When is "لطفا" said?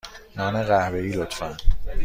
1.11-1.57